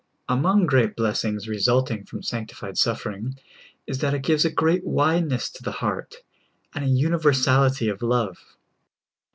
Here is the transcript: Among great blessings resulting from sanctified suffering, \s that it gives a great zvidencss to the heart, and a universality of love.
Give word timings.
Among 0.27 0.65
great 0.65 0.95
blessings 0.95 1.47
resulting 1.47 2.05
from 2.05 2.23
sanctified 2.23 2.75
suffering, 2.79 3.35
\s 3.87 3.99
that 3.99 4.15
it 4.15 4.23
gives 4.23 4.43
a 4.43 4.49
great 4.51 4.83
zvidencss 4.83 5.53
to 5.53 5.61
the 5.63 5.73
heart, 5.73 6.15
and 6.73 6.83
a 6.83 6.87
universality 6.87 7.87
of 7.87 8.01
love. 8.01 8.39